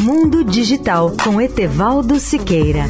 Mundo 0.00 0.44
Digital 0.44 1.12
com 1.24 1.40
Etevaldo 1.40 2.20
Siqueira. 2.20 2.84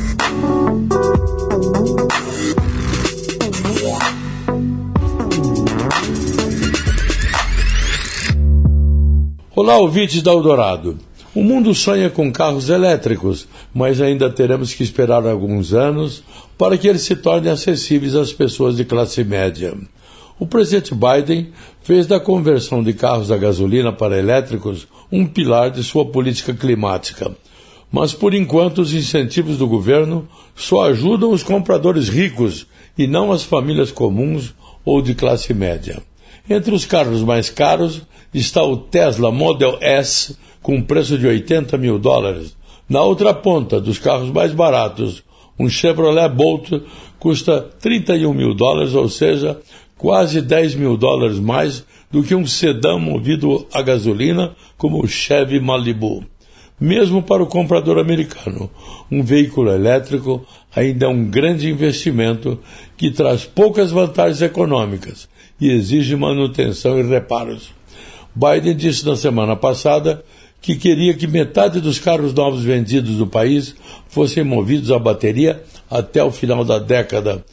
Olá, 9.57 9.79
ouvintes 9.79 10.21
da 10.21 10.33
Eldorado. 10.33 10.99
O 11.35 11.43
mundo 11.43 11.75
sonha 11.75 12.11
com 12.11 12.31
carros 12.31 12.69
elétricos, 12.69 13.49
mas 13.73 14.03
ainda 14.03 14.29
teremos 14.29 14.75
que 14.75 14.83
esperar 14.83 15.27
alguns 15.27 15.73
anos 15.73 16.23
para 16.59 16.77
que 16.77 16.87
eles 16.87 17.03
se 17.03 17.17
tornem 17.17 17.51
acessíveis 17.51 18.15
às 18.15 18.35
pessoas 18.35 18.77
de 18.77 18.85
classe 18.85 19.25
média. 19.25 19.75
O 20.39 20.47
presidente 20.47 20.95
Biden 20.95 21.49
fez 21.83 22.07
da 22.07 22.21
conversão 22.21 22.83
de 22.83 22.93
carros 22.93 23.33
a 23.33 23.37
gasolina 23.37 23.93
para 23.93 24.19
elétricos 24.19 24.87
um 25.11 25.27
pilar 25.27 25.71
de 25.71 25.83
sua 25.83 26.05
política 26.05 26.55
climática. 26.55 27.35
Mas, 27.91 28.13
por 28.13 28.35
enquanto, 28.35 28.79
os 28.79 28.93
incentivos 28.93 29.59
do 29.59 29.67
governo 29.67 30.29
só 30.55 30.83
ajudam 30.83 31.33
os 31.33 31.43
compradores 31.43 32.09
ricos 32.09 32.67
e 32.97 33.07
não 33.07 33.33
as 33.33 33.43
famílias 33.43 33.91
comuns 33.91 34.55
ou 34.85 35.03
de 35.03 35.15
classe 35.15 35.53
média. 35.53 36.03
Entre 36.49 36.75
os 36.75 36.85
carros 36.85 37.23
mais 37.23 37.51
caros 37.51 38.03
está 38.33 38.63
o 38.63 38.77
Tesla 38.77 39.33
Model 39.33 39.79
S, 39.81 40.37
com 40.63 40.83
preço 40.83 41.19
de 41.19 41.27
80 41.27 41.77
mil 41.79 41.99
dólares. 41.99 42.57
Na 42.89 43.03
outra 43.03 43.35
ponta, 43.35 43.81
dos 43.81 43.99
carros 43.99 44.31
mais 44.31 44.53
baratos, 44.53 45.23
um 45.59 45.69
Chevrolet 45.69 46.29
Bolt 46.29 46.71
custa 47.19 47.61
31 47.81 48.33
mil 48.33 48.55
dólares, 48.55 48.95
ou 48.95 49.09
seja, 49.09 49.59
quase 49.99 50.41
10 50.41 50.77
mil 50.77 50.97
dólares 50.97 51.39
mais 51.39 51.85
do 52.11 52.23
que 52.23 52.35
um 52.35 52.47
sedã 52.47 52.97
movido 52.97 53.67
a 53.73 53.83
gasolina 53.83 54.55
como 54.79 55.03
o 55.03 55.09
Chevy 55.09 55.61
Malibu. 55.61 56.25
Mesmo 56.81 57.21
para 57.21 57.43
o 57.43 57.47
comprador 57.47 57.99
americano, 57.99 58.71
um 59.11 59.23
veículo 59.23 59.73
elétrico 59.73 60.47
ainda 60.75 61.07
é 61.07 61.09
um 61.09 61.25
grande 61.25 61.69
investimento 61.69 62.59
que 62.97 63.11
traz 63.11 63.45
poucas 63.45 63.91
vantagens 63.91 64.41
econômicas 64.41 65.29
e 65.61 65.71
exige 65.73 66.15
manutenção 66.15 66.99
e 66.99 67.03
reparos. 67.03 67.73
Biden 68.33 68.77
disse 68.77 69.05
na 69.05 69.17
semana 69.17 69.57
passada 69.57 70.25
que 70.63 70.77
queria 70.77 71.15
que 71.15 71.27
metade 71.27 71.81
dos 71.81 71.99
carros 71.99 72.33
novos 72.33 72.63
vendidos 72.63 73.17
do 73.17 73.27
país 73.27 73.75
fossem 74.09 74.45
movidos 74.45 74.93
a 74.93 74.99
bateria 74.99 75.63
até 75.91 76.23
o 76.23 76.31
final 76.31 76.65
da 76.65 76.79
década, 76.79 77.45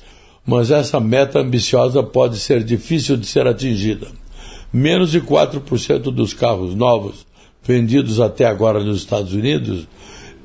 mas 0.45 0.69
essa 0.69 0.99
meta 0.99 1.39
ambiciosa 1.39 2.03
pode 2.03 2.37
ser 2.39 2.63
difícil 2.63 3.17
de 3.17 3.25
ser 3.25 3.47
atingida. 3.47 4.07
Menos 4.71 5.11
de 5.11 5.21
4% 5.21 6.11
dos 6.11 6.33
carros 6.33 6.75
novos 6.75 7.25
vendidos 7.63 8.19
até 8.19 8.45
agora 8.45 8.83
nos 8.83 8.97
Estados 8.97 9.33
Unidos 9.33 9.87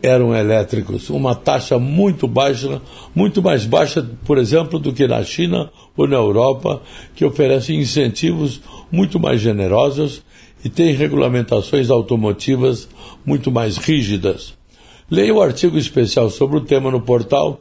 eram 0.03 0.35
elétricos, 0.35 1.11
uma 1.11 1.35
taxa 1.35 1.79
muito 1.79 2.27
baixa, 2.27 2.81
muito 3.15 3.43
mais 3.43 3.67
baixa, 3.67 4.09
por 4.25 4.39
exemplo, 4.39 4.79
do 4.79 4.95
que 4.95 5.07
na 5.07 5.23
China 5.23 5.71
ou 5.95 6.09
na 6.09 6.17
Europa, 6.17 6.81
que 7.15 7.25
oferecem 7.25 7.79
incentivos 7.79 8.63
muito 8.91 9.21
mais 9.21 9.43
generosos 9.43 10.23
e 10.65 10.71
têm 10.71 10.95
regulamentações 10.95 11.91
automotivas 11.91 12.89
muito 13.27 13.51
mais 13.51 13.77
rígidas. 13.77 14.55
Leia 15.11 15.35
o 15.35 15.43
artigo 15.43 15.77
especial 15.77 16.31
sobre 16.31 16.57
o 16.57 16.63
tema 16.63 16.91
no 16.91 17.01
portal 17.01 17.61